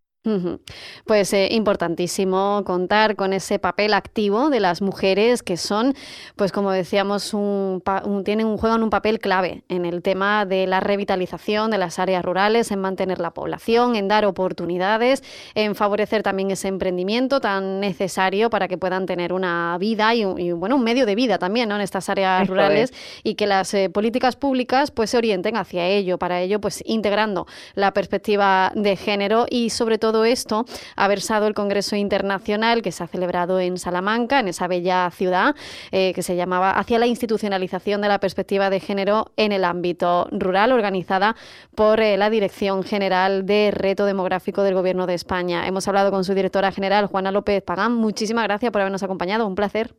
Pues 1.07 1.33
eh, 1.33 1.49
importantísimo 1.51 2.63
contar 2.67 3.17
con 3.17 3.33
ese 3.33 3.59
papel 3.59 3.95
activo 3.95 4.51
de 4.51 4.61
las 4.61 4.83
mujeres 4.83 5.43
que 5.43 5.57
son, 5.57 5.95
pues 6.37 6.53
como 6.53 6.73
decíamos, 6.73 7.33
un, 7.33 7.83
tienen 8.23 8.47
un, 8.47 8.59
juegan 8.59 8.83
un 8.83 8.91
papel 8.91 9.19
clave 9.19 9.65
en 9.71 9.87
el 9.87 10.03
tema 10.03 10.45
de 10.45 10.67
la 10.67 10.81
revitalización 10.81 11.71
de 11.71 11.79
las 11.79 11.99
áreas 11.99 12.23
rurales, 12.23 12.71
en 12.71 12.81
mantener 12.81 13.19
la 13.19 13.31
población, 13.31 13.97
en 13.97 14.09
dar 14.09 14.27
oportunidades, 14.27 15.25
en 15.55 15.75
favorecer 15.75 16.23
también 16.23 16.51
ese 16.51 16.69
emprendimiento 16.69 17.41
tan 17.41 17.81
necesario 17.81 18.51
para 18.51 18.69
que 18.69 18.77
puedan 18.77 19.07
tener 19.07 19.33
una 19.33 19.79
vida 19.81 20.15
y, 20.15 20.53
bueno, 20.53 20.77
un 20.77 20.85
medio 20.85 21.07
de 21.07 21.15
vida 21.15 21.39
también 21.39 21.73
en 21.73 21.81
estas 21.81 22.11
áreas 22.11 22.47
rurales 22.47 22.93
y 23.25 23.37
que 23.37 23.47
las 23.47 23.73
eh, 23.73 23.89
políticas 23.89 24.37
públicas 24.37 24.91
pues 24.91 25.09
se 25.09 25.17
orienten 25.17 25.57
hacia 25.57 25.87
ello, 25.87 26.19
para 26.19 26.43
ello 26.43 26.61
pues 26.61 26.83
integrando 26.85 27.47
la 27.75 27.95
perspectiva 27.95 28.71
de 28.75 28.97
género 28.97 29.47
y 29.49 29.71
sobre 29.71 29.97
todo 29.97 30.10
todo 30.11 30.25
esto 30.25 30.65
ha 30.97 31.07
versado 31.07 31.47
el 31.47 31.55
Congreso 31.55 31.95
Internacional 31.95 32.83
que 32.83 32.91
se 32.91 33.05
ha 33.05 33.07
celebrado 33.07 33.61
en 33.61 33.79
Salamanca, 33.79 34.41
en 34.41 34.49
esa 34.49 34.67
bella 34.67 35.09
ciudad, 35.11 35.55
eh, 35.93 36.13
que 36.15 36.23
se 36.23 36.35
llamaba 36.35 36.73
Hacia 36.73 36.99
la 36.99 37.07
institucionalización 37.07 38.01
de 38.01 38.09
la 38.09 38.19
perspectiva 38.19 38.71
de 38.71 38.81
género 38.81 39.33
en 39.37 39.53
el 39.53 39.65
ámbito 39.65 40.27
rural, 40.33 40.73
organizada 40.73 41.37
por 41.77 42.01
eh, 42.01 42.17
la 42.17 42.29
Dirección 42.29 42.83
General 42.83 43.47
de 43.47 43.71
Reto 43.73 44.05
Demográfico 44.05 44.65
del 44.65 44.75
Gobierno 44.75 45.07
de 45.07 45.15
España. 45.15 45.69
Hemos 45.69 45.87
hablado 45.87 46.11
con 46.11 46.25
su 46.25 46.35
directora 46.35 46.73
general, 46.73 47.07
Juana 47.07 47.31
López 47.31 47.63
Pagán. 47.63 47.95
Muchísimas 47.95 48.45
gracias 48.45 48.73
por 48.73 48.81
habernos 48.81 49.05
acompañado. 49.05 49.47
Un 49.47 49.55
placer. 49.55 49.95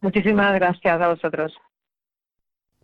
Muchísimas 0.00 0.54
gracias 0.54 1.00
a 1.00 1.08
vosotros. 1.08 1.52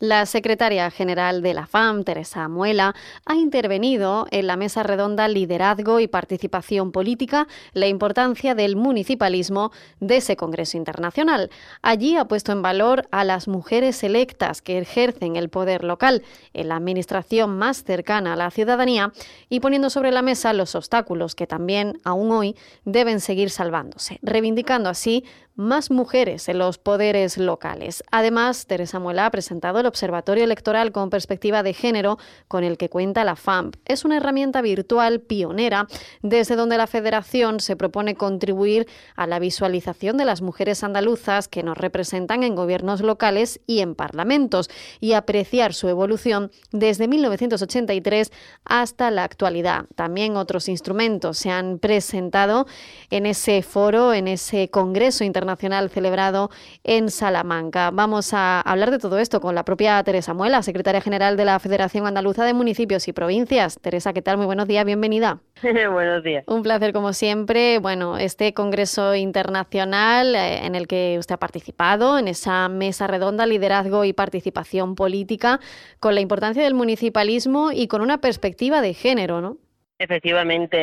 La 0.02 0.26
secretaria 0.26 0.90
general 0.90 1.42
de 1.42 1.54
la 1.54 1.68
FAM, 1.68 2.02
Teresa 2.02 2.48
Muela, 2.48 2.92
ha 3.24 3.36
intervenido 3.36 4.26
en 4.32 4.48
la 4.48 4.56
mesa 4.56 4.82
redonda 4.82 5.28
Liderazgo 5.28 6.00
y 6.00 6.08
Participación 6.08 6.90
Política, 6.90 7.46
la 7.72 7.86
importancia 7.86 8.56
del 8.56 8.74
municipalismo 8.74 9.70
de 10.00 10.16
ese 10.16 10.34
Congreso 10.34 10.76
Internacional. 10.76 11.50
Allí 11.82 12.16
ha 12.16 12.24
puesto 12.24 12.50
en 12.50 12.62
valor 12.62 13.06
a 13.12 13.22
las 13.22 13.46
mujeres 13.46 14.02
electas 14.02 14.60
que 14.60 14.78
ejercen 14.78 15.36
el 15.36 15.50
poder 15.50 15.84
local 15.84 16.24
en 16.52 16.66
la 16.66 16.74
administración 16.74 17.56
más 17.56 17.84
cercana 17.84 18.32
a 18.32 18.36
la 18.36 18.50
ciudadanía 18.50 19.12
y 19.48 19.60
poniendo 19.60 19.88
sobre 19.88 20.10
la 20.10 20.22
mesa 20.22 20.52
los 20.52 20.74
obstáculos 20.74 21.36
que 21.36 21.46
también, 21.46 22.00
aún 22.02 22.32
hoy, 22.32 22.56
deben 22.84 23.20
seguir 23.20 23.50
salvándose, 23.50 24.18
reivindicando 24.20 24.88
así 24.88 25.24
más 25.54 25.90
mujeres 25.90 26.48
en 26.48 26.58
los 26.58 26.78
poderes 26.78 27.36
locales. 27.36 28.02
Además, 28.10 28.66
Teresa 28.66 28.98
Muela 28.98 29.26
ha 29.26 29.30
presentado 29.30 29.80
el 29.80 29.86
Observatorio 29.86 30.44
Electoral 30.44 30.92
con 30.92 31.10
Perspectiva 31.10 31.62
de 31.62 31.74
Género, 31.74 32.18
con 32.48 32.64
el 32.64 32.78
que 32.78 32.88
cuenta 32.88 33.24
la 33.24 33.36
FAMP. 33.36 33.76
Es 33.84 34.04
una 34.04 34.16
herramienta 34.16 34.62
virtual 34.62 35.20
pionera 35.20 35.86
desde 36.22 36.56
donde 36.56 36.78
la 36.78 36.86
Federación 36.86 37.60
se 37.60 37.76
propone 37.76 38.14
contribuir 38.14 38.86
a 39.14 39.26
la 39.26 39.38
visualización 39.38 40.16
de 40.16 40.24
las 40.24 40.40
mujeres 40.40 40.82
andaluzas 40.82 41.48
que 41.48 41.62
nos 41.62 41.76
representan 41.76 42.42
en 42.42 42.54
gobiernos 42.54 43.02
locales 43.02 43.60
y 43.66 43.80
en 43.80 43.94
parlamentos 43.94 44.70
y 45.00 45.12
apreciar 45.12 45.74
su 45.74 45.88
evolución 45.88 46.50
desde 46.70 47.08
1983 47.08 48.32
hasta 48.64 49.10
la 49.10 49.24
actualidad. 49.24 49.84
También 49.94 50.36
otros 50.36 50.68
instrumentos 50.68 51.36
se 51.36 51.50
han 51.50 51.78
presentado 51.78 52.66
en 53.10 53.26
ese 53.26 53.62
foro, 53.62 54.14
en 54.14 54.28
ese 54.28 54.70
Congreso 54.70 55.24
Internacional 55.24 55.41
internacional 55.42 55.90
celebrado 55.90 56.50
en 56.84 57.10
Salamanca. 57.10 57.90
Vamos 57.92 58.32
a 58.32 58.60
hablar 58.60 58.92
de 58.92 58.98
todo 58.98 59.18
esto 59.18 59.40
con 59.40 59.56
la 59.56 59.64
propia 59.64 60.02
Teresa 60.04 60.34
Muela, 60.34 60.62
secretaria 60.62 61.00
general 61.00 61.36
de 61.36 61.44
la 61.44 61.58
Federación 61.58 62.06
Andaluza 62.06 62.44
de 62.44 62.54
Municipios 62.54 63.08
y 63.08 63.12
Provincias. 63.12 63.80
Teresa, 63.80 64.12
¿qué 64.12 64.22
tal? 64.22 64.36
Muy 64.36 64.46
buenos 64.46 64.68
días, 64.68 64.84
bienvenida. 64.84 65.40
buenos 65.92 66.22
días. 66.22 66.44
Un 66.46 66.62
placer 66.62 66.92
como 66.92 67.12
siempre. 67.12 67.80
Bueno, 67.80 68.18
este 68.18 68.54
Congreso 68.54 69.16
Internacional 69.16 70.36
eh, 70.36 70.64
en 70.64 70.76
el 70.76 70.86
que 70.86 71.16
usted 71.18 71.34
ha 71.34 71.38
participado, 71.38 72.18
en 72.18 72.28
esa 72.28 72.68
mesa 72.68 73.08
redonda, 73.08 73.44
liderazgo 73.44 74.04
y 74.04 74.12
participación 74.12 74.94
política, 74.94 75.58
con 75.98 76.14
la 76.14 76.20
importancia 76.20 76.62
del 76.62 76.74
municipalismo 76.74 77.72
y 77.72 77.88
con 77.88 78.00
una 78.00 78.20
perspectiva 78.20 78.80
de 78.80 78.94
género, 78.94 79.40
¿no? 79.40 79.56
Efectivamente, 80.02 80.78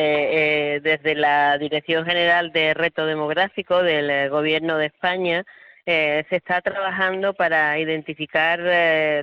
eh, 0.76 0.80
desde 0.80 1.14
la 1.14 1.58
Dirección 1.58 2.06
General 2.06 2.52
de 2.52 2.72
Reto 2.72 3.04
Demográfico 3.04 3.82
del 3.82 4.08
eh, 4.08 4.28
Gobierno 4.30 4.78
de 4.78 4.86
España 4.86 5.44
eh, 5.84 6.24
se 6.30 6.36
está 6.36 6.62
trabajando 6.62 7.34
para 7.34 7.78
identificar 7.78 8.58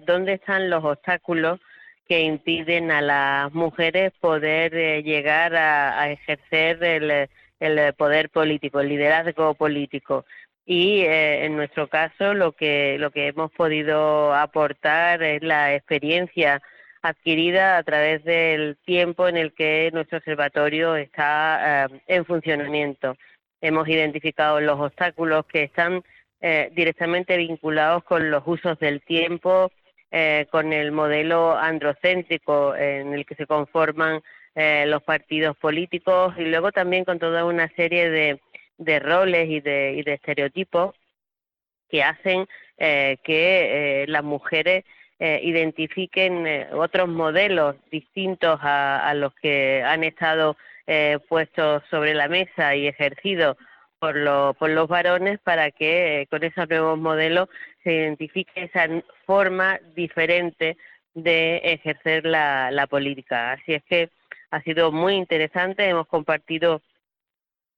dónde 0.06 0.34
están 0.34 0.70
los 0.70 0.84
obstáculos 0.84 1.60
que 2.08 2.22
impiden 2.22 2.92
a 2.92 3.02
las 3.02 3.52
mujeres 3.56 4.14
poder 4.20 5.04
llegar 5.04 5.56
a, 5.56 6.12
ejercer 6.12 6.84
el, 6.84 7.28
el, 7.60 7.94
poder 7.94 8.30
político, 8.30 8.80
el 8.80 8.90
liderazgo 8.90 9.56
político. 9.56 10.26
Y 10.64 11.06
en 11.06 11.56
nuestro 11.56 11.88
caso 11.88 12.36
lo 12.36 12.52
que, 12.52 12.98
lo 13.00 13.10
que 13.10 13.30
hemos 13.30 13.52
podido 13.52 14.36
aportar 14.36 15.24
es 15.24 15.42
la 15.42 15.74
experiencia 15.74 16.62
adquirida 17.08 17.78
a 17.78 17.84
través 17.84 18.24
del 18.24 18.78
tiempo 18.86 19.28
en 19.28 19.38
el 19.38 19.54
que 19.54 19.90
nuestro 19.94 20.18
observatorio 20.18 20.96
está 20.96 21.86
eh, 21.86 22.02
en 22.08 22.26
funcionamiento. 22.26 23.18
Hemos 23.62 23.88
identificado 23.88 24.60
los 24.60 24.80
obstáculos 24.80 25.46
que 25.46 25.64
están 25.64 26.04
eh, 26.42 26.70
directamente 26.76 27.38
vinculados 27.38 28.04
con 28.04 28.30
los 28.30 28.44
usos 28.46 28.78
del 28.80 29.02
tiempo, 29.02 29.72
eh, 30.12 30.48
con 30.52 30.74
el 30.74 30.92
modelo 30.92 31.58
androcéntrico 31.58 32.76
en 32.76 33.14
el 33.14 33.26
que 33.26 33.36
se 33.36 33.46
conforman 33.46 34.22
los 34.88 35.04
partidos 35.04 35.56
políticos 35.56 36.34
y 36.36 36.46
luego 36.46 36.72
también 36.72 37.06
con 37.06 37.20
toda 37.20 37.46
una 37.46 37.70
serie 37.76 38.10
de, 38.10 38.42
de 38.80 39.00
roles 39.00 39.48
y 39.52 39.60
de, 39.60 39.94
y 39.94 40.02
de 40.02 40.14
estereotipos 40.14 40.96
que 41.92 42.02
hacen 42.02 42.48
que 42.76 44.06
las 44.08 44.24
mujeres 44.24 44.84
eh, 45.20 45.40
identifiquen 45.44 46.46
eh, 46.46 46.68
otros 46.74 47.10
modelos 47.10 47.76
distintos 47.90 48.60
a, 48.62 49.12
los 49.16 49.34
que 49.36 49.82
han 49.84 50.04
estado 50.04 50.58
eh, 50.86 51.18
puestos 51.28 51.82
sobre 51.90 52.14
la 52.14 52.28
mesa 52.28 52.76
y 52.76 52.88
ejercidos 52.88 53.58
por, 53.98 54.16
por 54.58 54.70
los 54.70 54.88
varones 54.88 55.40
para 55.40 55.72
que 55.72 56.28
con 56.30 56.44
esos 56.44 56.70
nuevos 56.70 57.00
modelos 57.00 57.50
se 57.84 57.94
identifique 57.94 58.66
esa 58.66 58.88
forma 59.26 59.80
diferente 59.96 60.78
de 61.16 61.58
ejercer 61.64 62.24
la, 62.24 62.70
la 62.70 62.86
política. 62.86 63.54
Así 63.54 63.74
es 63.74 63.84
que 63.86 64.12
ha 64.52 64.62
sido 64.62 64.92
muy 64.92 65.16
interesante, 65.16 65.90
hemos 65.90 66.06
compartido 66.06 66.84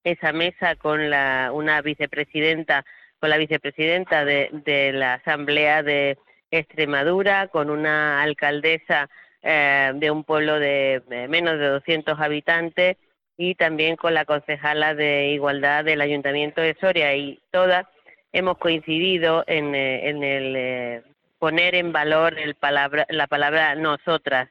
esa 0.04 0.34
mesa 0.34 0.76
con 0.76 1.10
la, 1.10 1.52
una 1.54 1.82
vicepresidenta, 1.82 2.86
con 3.20 3.30
la 3.30 3.38
vicepresidenta 3.38 4.26
de, 4.26 4.50
de 4.52 4.92
la 4.92 5.14
Asamblea 5.16 5.84
de 5.84 6.18
Extremadura, 6.52 7.48
con 7.48 7.70
una 7.70 8.22
alcaldesa 8.22 9.10
eh, 9.42 9.92
de 9.96 10.12
un 10.12 10.26
pueblo 10.26 10.60
de 10.60 11.02
menos 11.30 11.58
de 11.60 11.68
200 11.68 12.20
habitantes 12.20 12.98
y 13.38 13.56
también 13.56 13.96
con 13.96 14.14
la 14.14 14.26
concejala 14.26 14.96
de 14.96 15.30
Igualdad 15.30 15.86
del 15.86 16.02
Ayuntamiento 16.02 16.60
de 16.60 16.76
Soria. 16.82 17.16
Y 17.16 17.40
todas 17.52 17.86
hemos 18.34 18.58
coincidido 18.58 19.46
en, 19.48 19.74
eh, 19.76 20.10
en 20.10 20.24
el 20.24 20.56
eh, 20.58 21.04
poner 21.38 21.76
en 21.76 21.94
valor 21.94 22.38
el 22.38 22.56
palabra, 22.56 23.06
la 23.10 23.28
palabra 23.28 23.76
nosotras 23.76 24.50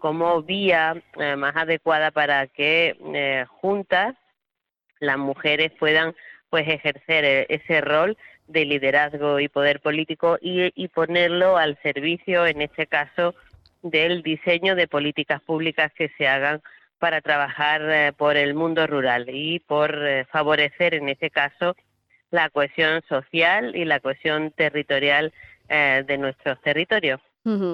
como 0.00 0.42
vía 0.42 1.00
más 1.36 1.54
adecuada 1.54 2.10
para 2.10 2.48
que 2.48 3.46
juntas 3.60 4.16
las 4.98 5.16
mujeres 5.16 5.70
puedan 5.78 6.12
pues 6.50 6.66
ejercer 6.66 7.46
ese 7.48 7.80
rol 7.80 8.16
de 8.46 8.64
liderazgo 8.64 9.40
y 9.40 9.48
poder 9.48 9.80
político 9.80 10.38
y, 10.40 10.88
ponerlo 10.88 11.56
al 11.56 11.78
servicio, 11.82 12.46
en 12.46 12.62
este 12.62 12.86
caso, 12.86 13.34
del 13.82 14.22
diseño 14.22 14.74
de 14.74 14.88
políticas 14.88 15.42
públicas 15.42 15.92
que 15.94 16.10
se 16.16 16.26
hagan 16.26 16.62
para 16.98 17.20
trabajar 17.20 17.82
eh, 17.82 18.12
por 18.16 18.36
el 18.36 18.54
mundo 18.54 18.86
rural 18.86 19.26
y 19.28 19.60
por 19.60 19.94
eh, 20.06 20.24
favorecer, 20.26 20.94
en 20.94 21.08
este 21.08 21.30
caso, 21.30 21.76
la 22.30 22.50
cohesión 22.50 23.02
social 23.08 23.76
y 23.76 23.84
la 23.84 24.00
cohesión 24.00 24.50
territorial 24.52 25.32
eh, 25.68 26.02
de 26.06 26.18
nuestros 26.18 26.60
territorios. 26.62 27.20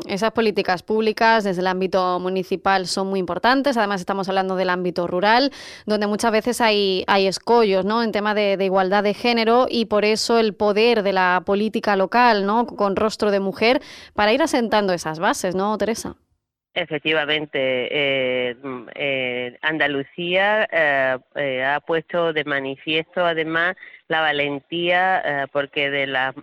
Esas 0.08 0.32
políticas 0.32 0.82
públicas 0.82 1.44
desde 1.44 1.60
el 1.60 1.68
ámbito 1.68 2.18
municipal 2.18 2.86
son 2.86 3.06
muy 3.06 3.20
importantes. 3.20 3.76
Además, 3.76 4.00
estamos 4.00 4.28
hablando 4.28 4.56
del 4.56 4.68
ámbito 4.68 5.06
rural, 5.06 5.52
donde 5.86 6.08
muchas 6.08 6.32
veces 6.32 6.60
hay, 6.60 7.04
hay 7.06 7.28
escollos 7.28 7.84
¿no? 7.84 8.02
en 8.02 8.10
tema 8.10 8.34
de, 8.34 8.56
igualdad 8.64 9.04
de 9.04 9.14
género 9.14 9.66
y 9.70 9.84
por 9.84 10.04
eso 10.04 10.40
el 10.40 10.54
poder 10.54 11.04
de 11.04 11.12
la 11.12 11.44
política 11.46 11.94
local, 11.94 12.46
¿no? 12.46 12.66
con 12.66 12.96
rostro 12.96 13.30
de 13.30 13.38
mujer, 13.38 13.80
para 14.12 14.32
ir 14.32 14.42
asentando 14.42 14.92
esas 14.92 15.20
bases, 15.20 15.54
¿no, 15.54 15.78
Teresa? 15.78 16.16
Efectivamente, 16.74 17.58
eh, 17.90 18.56
eh, 18.94 19.58
Andalucía 19.60 20.68
eh, 20.72 21.64
ha 21.64 21.80
puesto 21.80 22.32
de 22.32 22.44
manifiesto 22.44 23.24
además 23.26 23.76
la 24.06 24.20
valentía, 24.20 25.48
porque 25.52 25.90
de 25.90 26.06
las 26.08 26.34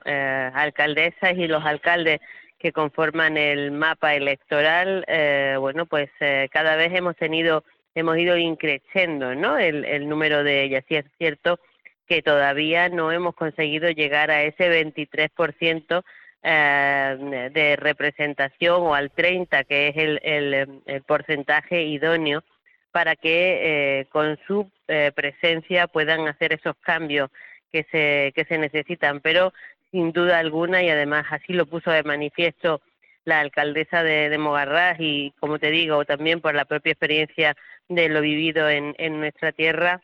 alcaldesas 0.54 1.34
y 1.38 1.48
los 1.48 1.66
alcaldes 1.66 2.22
que 2.60 2.72
conforman 2.72 3.38
el 3.38 3.72
mapa 3.72 4.16
electoral, 4.16 5.06
eh, 5.08 5.56
bueno, 5.60 5.86
pues 5.86 6.10
eh, 6.20 6.50
cada 6.52 6.76
vez 6.76 6.92
hemos 6.94 7.16
tenido, 7.16 7.64
hemos 7.94 8.18
ido 8.18 8.38
increciendo, 8.38 9.36
¿no? 9.36 9.58
El, 9.58 10.10
número 10.10 10.44
de 10.44 10.64
ellas. 10.64 10.84
Y 10.90 10.96
es 10.96 11.06
cierto 11.18 11.60
que 12.08 12.22
todavía 12.22 12.90
no 12.90 13.12
hemos 13.12 13.36
conseguido 13.36 13.90
llegar 13.90 14.32
a 14.32 14.44
ese 14.44 14.70
23% 14.70 16.04
eh, 16.44 17.50
de 17.54 17.76
representación 17.76 18.82
o 18.82 18.96
al 18.96 19.12
30, 19.12 19.64
que 19.66 19.90
es 19.90 19.98
el, 19.98 20.20
el, 20.24 21.02
porcentaje 21.04 21.84
idóneo 21.84 22.44
para 22.92 23.16
que 23.16 24.08
con 24.12 24.40
su 24.48 24.72
presencia 25.14 25.88
puedan 25.88 26.28
hacer 26.28 26.54
esos 26.54 26.76
cambios 26.82 27.30
que 27.72 27.86
se, 27.92 28.32
que 28.34 28.46
se 28.46 28.58
necesitan. 28.58 29.20
Pero 29.20 29.54
sin 29.92 30.12
duda 30.12 30.40
alguna 30.40 30.84
y 30.84 30.90
además 30.90 31.26
así 31.30 31.54
lo 31.54 31.66
puso 31.66 31.92
de 31.92 32.04
manifiesto 32.04 32.82
la 33.28 33.42
alcaldesa 33.42 34.04
de, 34.04 34.30
de 34.30 34.96
y 35.00 35.32
como 35.40 35.60
te 35.60 35.70
digo 35.70 36.06
también 36.06 36.40
por 36.40 36.56
la 36.56 36.64
propia 36.66 36.94
experiencia 36.94 37.56
de 37.90 38.08
lo 38.08 38.22
vivido 38.22 38.70
en, 38.70 38.96
nuestra 39.20 39.52
tierra 39.52 40.02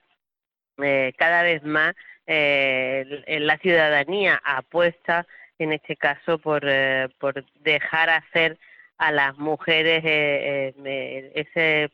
eh, 0.81 1.13
cada 1.17 1.43
vez 1.43 1.63
más 1.63 1.95
eh, 2.27 3.23
la 3.39 3.57
ciudadanía 3.59 4.41
apuesta 4.43 5.25
en 5.57 5.71
este 5.71 5.95
caso 5.95 6.37
por, 6.37 6.63
eh, 6.65 7.07
por 7.19 7.45
dejar 7.61 8.09
hacer 8.09 8.57
a 8.97 9.11
las 9.11 9.37
mujeres 9.37 10.03
ese 10.03 11.89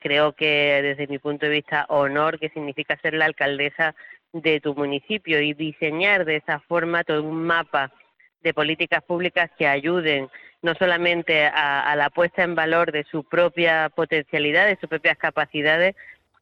creo 0.00 0.32
que 0.32 0.80
desde 0.82 1.06
mi 1.06 1.18
punto 1.18 1.46
de 1.46 1.52
vista 1.52 1.86
honor 1.88 2.38
que 2.38 2.48
significa 2.48 2.98
ser 3.00 3.14
la 3.14 3.26
alcaldesa 3.26 3.94
de 4.32 4.60
tu 4.60 4.74
municipio 4.74 5.40
y 5.40 5.54
diseñar 5.54 6.24
de 6.24 6.36
esa 6.36 6.60
forma 6.60 7.04
todo 7.04 7.22
un 7.22 7.44
mapa 7.44 7.92
de 8.42 8.54
políticas 8.54 9.02
públicas 9.02 9.50
que 9.56 9.66
ayuden 9.66 10.28
no 10.62 10.74
solamente 10.74 11.44
a, 11.46 11.94
la 11.96 12.10
puesta 12.10 12.42
en 12.42 12.54
valor 12.54 12.92
de 12.92 13.04
su 13.10 13.24
propia 13.24 13.88
potencialidad, 13.88 14.66
de 14.66 14.78
sus 14.80 14.88
propias 14.88 15.18
capacidades, 15.18 15.96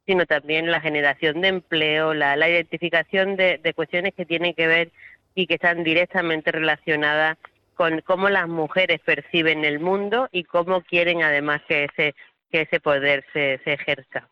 sino 0.05 0.25
también 0.25 0.69
la 0.69 0.79
generación 0.79 1.41
de 1.41 1.47
empleo, 1.47 2.13
la, 2.13 2.49
identificación 2.49 3.35
de, 3.35 3.57
de, 3.57 3.73
cuestiones 3.73 4.13
que 4.13 4.25
tienen 4.25 4.53
que 4.53 4.67
ver 4.67 4.91
y 5.33 5.47
que 5.47 5.55
están 5.55 5.83
directamente 5.83 6.51
relacionadas 6.51 7.37
con 7.73 8.01
cómo 8.01 8.29
las 8.29 8.47
mujeres 8.47 8.99
perciben 9.03 9.65
el 9.65 9.79
mundo 9.79 10.29
y 10.31 10.43
cómo 10.43 10.81
quieren 10.81 11.23
además 11.23 11.61
que 11.67 11.85
ese 11.85 12.13
que 12.51 12.61
ese 12.61 12.79
poder 12.79 13.23
se, 13.33 13.53
ejerza. 13.65 14.27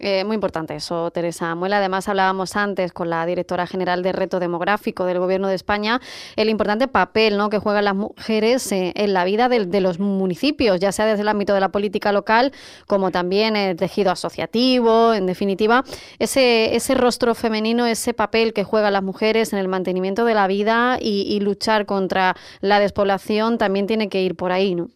Eh, 0.00 0.24
muy 0.24 0.34
importante 0.34 0.74
eso, 0.74 1.10
Teresa 1.10 1.54
Muela. 1.54 1.78
Además, 1.78 2.08
hablábamos 2.08 2.56
antes 2.56 2.92
con 2.92 3.08
la 3.08 3.24
directora 3.26 3.66
general 3.66 4.02
de 4.02 4.12
Reto 4.12 4.40
Demográfico 4.40 5.06
del 5.06 5.18
Gobierno 5.18 5.48
de 5.48 5.54
España 5.54 6.00
el 6.36 6.48
importante 6.48 6.88
papel 6.88 7.36
¿no? 7.36 7.48
que 7.48 7.58
juegan 7.58 7.84
las 7.84 7.94
mujeres 7.94 8.70
eh, 8.72 8.92
en 8.96 9.12
la 9.12 9.24
vida 9.24 9.48
de, 9.48 9.80
los 9.80 9.98
municipios, 9.98 10.80
ya 10.80 10.92
sea 10.92 11.06
desde 11.06 11.22
el 11.22 11.28
ámbito 11.28 11.54
de 11.54 11.60
la 11.60 11.70
política 11.70 12.12
local 12.12 12.52
como 12.86 13.10
también 13.10 13.56
el 13.56 13.76
tejido 13.76 14.10
asociativo. 14.10 15.14
En 15.14 15.26
definitiva, 15.26 15.84
ese, 16.18 16.74
ese 16.76 16.94
rostro 16.94 17.34
femenino, 17.34 17.86
ese 17.86 18.14
papel 18.14 18.52
que 18.52 18.64
juegan 18.64 18.92
las 18.92 19.02
mujeres 19.02 19.52
en 19.52 19.58
el 19.58 19.68
mantenimiento 19.68 20.24
de 20.24 20.34
la 20.34 20.46
vida 20.46 20.98
y, 21.00 21.22
y 21.22 21.40
luchar 21.40 21.86
contra 21.86 22.34
la 22.60 22.80
despoblación 22.80 23.58
también 23.58 23.86
tiene 23.86 24.08
que 24.08 24.22
ir 24.22 24.34
por 24.34 24.52
ahí, 24.52 24.74
¿no? 24.74 24.88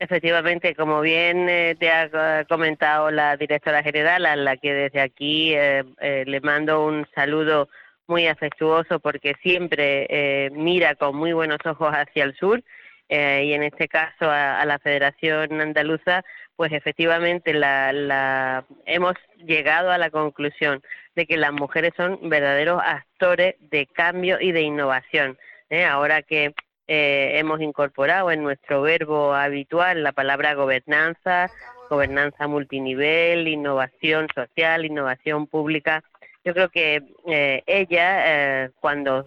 Efectivamente, 0.00 0.74
como 0.74 1.02
bien 1.02 1.46
eh, 1.50 1.76
te 1.78 1.90
ha 1.90 2.46
comentado 2.48 3.10
la 3.10 3.36
directora 3.36 3.82
general, 3.82 4.24
a 4.24 4.34
la 4.34 4.56
que 4.56 4.72
desde 4.72 4.98
aquí 4.98 5.52
eh, 5.54 5.84
eh, 6.00 6.24
le 6.26 6.40
mando 6.40 6.86
un 6.86 7.06
saludo 7.14 7.68
muy 8.06 8.26
afectuoso 8.26 8.98
porque 8.98 9.34
siempre 9.42 10.50
mira 10.52 10.94
con 10.96 11.14
muy 11.14 11.32
buenos 11.32 11.58
ojos 11.64 11.92
hacia 11.92 12.24
el 12.24 12.34
sur 12.34 12.60
y 13.08 13.52
en 13.52 13.62
este 13.62 13.86
caso 13.88 14.28
a, 14.30 14.64
la 14.64 14.80
Federación 14.80 15.60
Andaluza, 15.60 16.24
pues 16.56 16.72
efectivamente 16.72 17.52
la, 17.52 18.64
hemos 18.86 19.14
llegado 19.36 19.92
a 19.92 19.98
la 19.98 20.10
conclusión 20.10 20.82
de 21.14 21.26
que 21.26 21.36
las 21.36 21.52
mujeres 21.52 21.92
son 21.96 22.18
verdaderos 22.28 22.82
actores 22.84 23.54
de 23.60 23.86
cambio 23.86 24.38
y 24.40 24.50
de 24.50 24.62
innovación. 24.62 25.38
Ahora 25.88 26.22
que 26.22 26.52
eh, 26.92 27.38
hemos 27.38 27.60
incorporado 27.60 28.32
en 28.32 28.42
nuestro 28.42 28.82
verbo 28.82 29.32
habitual 29.32 30.02
la 30.02 30.10
palabra 30.10 30.54
gobernanza, 30.54 31.48
gobernanza 31.88 32.48
multinivel, 32.48 33.46
innovación 33.46 34.26
social, 34.34 34.84
innovación 34.84 35.46
pública. 35.46 36.02
Yo 36.44 36.52
creo 36.52 36.68
que 36.68 37.00
eh, 37.28 37.62
ellas, 37.66 38.24
eh, 38.26 38.70
cuando 38.80 39.24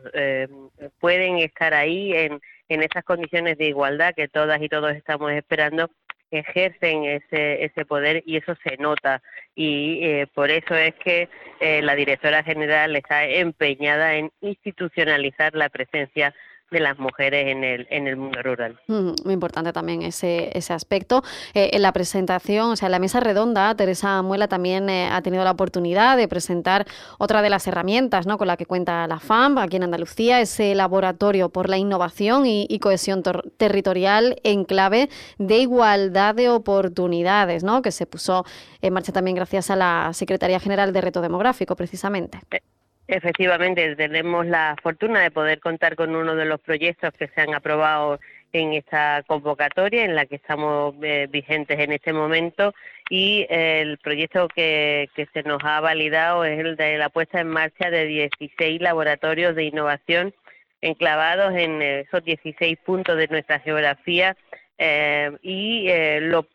pueden 0.99 1.37
estar 1.37 1.73
ahí 1.73 2.11
en, 2.13 2.41
en 2.67 2.83
esas 2.83 3.05
condiciones 3.05 3.57
de 3.57 3.67
igualdad 3.67 4.13
que 4.13 4.27
todas 4.27 4.61
y 4.61 4.67
todos 4.67 4.91
estamos 4.91 5.31
esperando, 5.31 5.89
ejercen 6.31 7.05
ese, 7.05 7.63
ese 7.63 7.85
poder 7.85 8.23
y 8.25 8.35
eso 8.35 8.55
se 8.61 8.75
nota. 8.75 9.21
Y 9.55 10.25
por 10.33 10.51
eso 10.51 10.75
es 10.75 10.95
que 10.95 11.29
la 11.61 11.95
directora 11.95 12.43
general 12.43 12.93
está 12.97 13.23
empeñada 13.23 14.15
en 14.15 14.31
institucionalizar 14.41 15.55
la 15.55 15.69
presencia 15.69 16.35
de 16.73 16.81
las 16.81 16.99
mujeres 16.99 17.47
en 17.47 17.63
el, 17.63 17.87
en 17.89 18.07
el 18.07 18.17
mundo 18.17 18.41
rural. 18.41 18.77
muy 18.87 19.33
importante 19.33 19.71
también 19.71 20.01
ese, 20.01 20.49
ese 20.57 20.73
aspecto. 20.73 21.23
Eh, 21.53 21.69
en 21.73 21.81
la 21.81 21.93
presentación, 21.93 22.71
o 22.71 22.75
sea, 22.75 22.87
en 22.87 22.91
la 22.91 22.99
mesa 22.99 23.19
redonda, 23.21 23.73
Teresa 23.75 24.21
Muela 24.21 24.47
también 24.49 24.89
eh, 24.89 25.09
ha 25.09 25.21
tenido 25.21 25.43
la 25.43 25.51
oportunidad 25.51 26.17
de 26.17 26.27
presentar 26.27 26.85
otra 27.19 27.41
de 27.41 27.49
las 27.49 27.65
herramientas 27.67 28.27
¿no? 28.27 28.37
con 28.37 28.47
la 28.47 28.57
que 28.57 28.65
cuenta 28.65 29.07
la 29.07 29.19
FAM 29.19 29.57
aquí 29.57 29.77
en 29.77 29.83
Andalucía, 29.83 30.41
ese 30.41 30.75
laboratorio 30.75 31.49
por 31.49 31.69
la 31.69 31.77
innovación 31.77 32.45
y, 32.45 32.67
cohesión 32.79 33.23
territorial 33.55 34.41
en 34.43 34.65
clave 34.65 35.09
de 35.37 35.59
igualdad 35.59 36.35
de 36.35 36.49
oportunidades, 36.49 37.63
¿no? 37.63 37.81
que 37.81 37.91
se 37.91 38.05
puso 38.05 38.45
en 38.81 38.93
marcha 38.93 39.13
también 39.13 39.35
gracias 39.35 39.69
a 39.69 39.75
la 39.77 40.09
Secretaría 40.13 40.59
General 40.59 40.91
de 40.91 40.99
Reto 40.99 41.21
Demográfico, 41.21 41.75
precisamente. 41.77 42.39
Eh, 43.07 43.15
Efectivamente, 43.15 43.95
tenemos 43.95 44.45
la 44.45 44.75
fortuna 44.81 45.21
de 45.21 45.31
poder 45.31 45.59
contar 45.59 45.95
con 45.95 46.15
uno 46.15 46.35
de 46.35 46.45
los 46.45 46.59
proyectos 46.59 47.13
que 47.17 47.27
se 47.27 47.41
han 47.41 47.53
aprobado 47.53 48.19
en 48.53 48.73
esta 48.73 49.23
convocatoria 49.25 50.05
en 50.05 50.15
la 50.15 50.25
que 50.27 50.35
estamos 50.35 50.93
eh, 51.01 51.27
vigentes 51.29 51.79
en 51.79 51.91
este 51.91 52.13
momento 52.13 52.73
y 53.09 53.47
el 53.49 53.97
proyecto 53.97 54.47
que, 54.47 55.09
se 55.15 55.43
nos 55.43 55.63
ha 55.63 55.79
validado 55.81 56.45
es 56.45 56.59
el 56.59 56.75
de 56.75 56.97
la 56.97 57.09
puesta 57.09 57.41
en 57.41 57.47
marcha 57.47 57.89
de 57.89 58.05
16 58.05 58.79
laboratorios 58.79 59.55
de 59.55 59.63
innovación 59.65 60.33
enclavados 60.81 61.55
en 61.55 61.81
esos 61.81 62.23
16 62.23 62.77
puntos 62.85 63.17
de 63.17 63.27
nuestra 63.27 63.59
geografía 63.59 64.37
eh, 64.77 65.31
y 65.41 65.87
eh, 65.89 66.19
lo, 66.21 66.45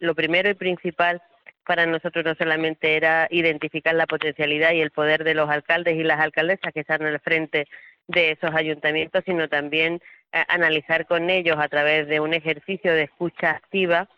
lo 0.00 0.14
primero 0.14 0.50
y 0.50 0.54
principal 0.54 1.22
para 1.66 1.86
nosotros 1.86 2.24
no 2.24 2.34
solamente 2.34 2.96
era 2.96 3.26
identificar 3.30 3.94
la 3.94 4.06
potencialidad 4.06 4.72
y 4.72 4.80
el 4.80 4.90
poder 4.90 5.24
de 5.24 5.34
los 5.34 5.48
alcaldes 5.48 5.96
y 5.96 6.02
las 6.02 6.20
alcaldesas 6.20 6.72
que 6.72 6.80
están 6.80 7.02
al 7.02 7.20
frente 7.20 7.66
de 8.06 8.32
esos 8.32 8.54
ayuntamientos, 8.54 9.22
sino 9.24 9.48
también 9.48 10.00
eh, 10.32 10.44
analizar 10.48 11.06
con 11.06 11.30
ellos 11.30 11.56
a 11.58 11.68
través 11.68 12.06
de 12.08 12.20
un 12.20 12.34
ejercicio 12.34 12.92
de 12.92 13.04
escucha 13.04 13.50
activa 13.50 14.08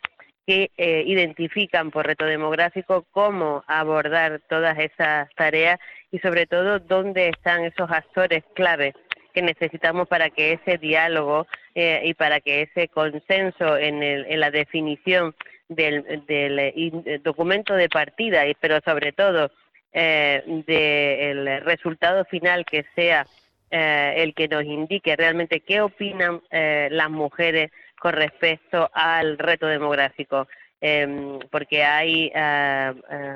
que 0.47 0.71
eh, 0.77 1.03
identifican 1.07 1.91
por 1.91 2.07
reto 2.07 2.25
demográfico 2.25 3.05
cómo 3.11 3.65
abordar 3.67 4.41
todas 4.49 4.79
esas 4.79 5.29
tareas 5.35 5.79
y 6.13 6.19
sobre 6.21 6.47
todo 6.47 6.79
dónde 6.79 7.29
están 7.29 7.65
esos 7.65 7.91
actores 7.91 8.45
clave 8.55 8.95
que 9.35 9.43
necesitamos 9.43 10.09
para 10.09 10.31
que 10.31 10.53
ese 10.53 10.79
diálogo 10.79 11.47
eh, 11.75 12.01
y 12.05 12.15
para 12.15 12.41
que 12.41 12.63
ese 12.63 12.89
consenso 12.89 13.77
en, 13.77 14.03
el, 14.03 14.25
en 14.31 14.41
la 14.41 14.51
definición 14.51 15.35
del, 15.69 16.25
del 16.27 16.59
eh, 16.59 17.21
documento 17.23 17.75
de 17.75 17.89
partida, 17.89 18.43
pero 18.61 18.81
sobre 18.85 19.13
todo 19.13 19.51
eh, 19.93 20.43
del 20.67 21.61
resultado 21.63 22.25
final 22.27 22.65
que 22.65 22.85
sea 22.95 23.27
eh, 23.71 24.15
el 24.19 24.35
que 24.35 24.49
nos 24.49 24.65
indique 24.65 25.17
realmente 25.17 25.61
qué 25.61 25.81
opinan 25.81 26.41
eh, 26.51 26.89
las 26.91 27.11
mujeres 27.11 27.71
con 27.99 28.13
respecto 28.13 28.91
al 28.93 29.39
reto 29.39 29.67
demográfico, 29.67 30.47
em, 30.81 31.39
porque 31.51 31.83
hay 31.83 32.31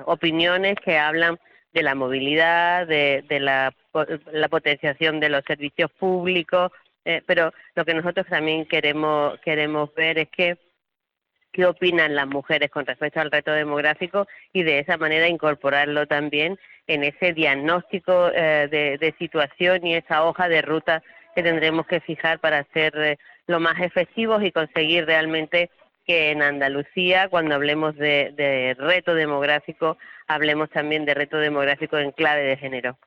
opiniones 0.04 0.76
que 0.84 0.98
hablan 0.98 1.38
de 1.72 1.82
la 1.82 1.94
movilidad, 1.94 2.86
de, 2.86 3.24
de 3.28 3.40
la, 3.40 3.74
la 4.32 4.48
potenciación 4.48 5.18
de 5.20 5.30
los 5.30 5.42
servicios 5.44 5.90
públicos, 5.92 6.70
eh, 7.04 7.22
pero 7.26 7.52
lo 7.74 7.84
que 7.84 7.94
nosotros 7.94 8.26
también 8.26 8.66
queremos 8.66 9.38
queremos 9.40 9.94
ver 9.94 10.18
es 10.18 10.28
que 10.28 10.58
qué 11.52 11.66
opinan 11.66 12.14
las 12.14 12.26
mujeres 12.26 12.70
con 12.70 12.86
respecto 12.86 13.20
al 13.20 13.30
reto 13.30 13.52
demográfico 13.52 14.26
y 14.52 14.62
de 14.62 14.78
esa 14.78 14.96
manera 14.96 15.28
incorporarlo 15.28 16.06
también 16.06 16.58
en 16.86 17.04
ese 17.04 17.32
diagnóstico 17.32 18.30
eh, 18.34 18.68
de, 18.70 19.14
situación 19.18 19.86
y 19.86 19.94
esa 19.94 20.24
hoja 20.24 20.48
de 20.48 20.62
ruta 20.62 21.02
que 21.34 21.42
tendremos 21.42 21.86
que 21.86 22.00
fijar 22.00 22.38
para 22.40 22.64
ser 22.72 22.96
eh, 22.96 23.18
lo 23.46 23.60
más 23.60 23.80
efectivos 23.80 24.42
y 24.42 24.52
conseguir 24.52 25.06
realmente 25.06 25.70
que 26.10 26.32
en 26.32 26.42
Andalucía, 26.42 27.28
cuando 27.28 27.54
hablemos 27.54 27.94
de, 27.94 28.74
reto 28.76 29.14
demográfico, 29.14 29.96
hablemos 30.26 30.68
también 30.68 31.04
de 31.04 31.14
reto 31.14 31.36
demográfico 31.36 31.98
en 31.98 32.10
clave 32.10 32.42
de 32.42 32.56
género. 32.56 32.98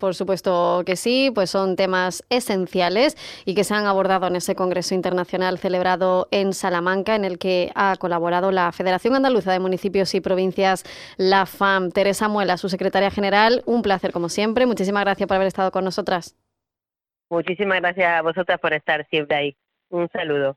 Por 0.00 0.16
supuesto 0.16 0.82
que 0.84 0.96
sí, 0.96 1.30
pues 1.32 1.50
son 1.50 1.76
temas 1.76 2.24
esenciales 2.30 3.16
y 3.44 3.54
que 3.54 3.62
se 3.62 3.74
han 3.74 3.86
abordado 3.86 4.26
en 4.26 4.34
ese 4.34 4.56
Congreso 4.56 4.92
Internacional 4.92 5.58
celebrado 5.58 6.26
en 6.32 6.52
Salamanca, 6.52 7.14
en 7.14 7.24
el 7.24 7.38
que 7.38 7.70
ha 7.76 7.94
colaborado 7.94 8.50
la 8.50 8.72
Federación 8.72 9.14
Andaluza 9.14 9.52
de 9.52 9.60
Municipios 9.60 10.12
y 10.16 10.20
Provincias, 10.20 10.82
la 11.18 11.46
FAM. 11.46 11.92
Teresa 11.92 12.26
Muela, 12.26 12.56
su 12.56 12.68
secretaria 12.68 13.12
general, 13.12 13.62
un 13.66 13.82
placer 13.82 14.10
como 14.10 14.28
siempre. 14.28 14.66
Muchísimas 14.66 15.04
gracias 15.04 15.28
por 15.28 15.36
haber 15.36 15.46
estado 15.46 15.70
con 15.70 15.84
nosotras. 15.84 16.34
Muchísimas 17.30 17.80
gracias 17.80 18.18
a 18.18 18.22
vosotras 18.22 18.58
por 18.58 18.72
estar 18.72 19.06
siempre 19.10 19.36
ahí. 19.36 19.56
Un 19.90 20.08
saludo. 20.08 20.56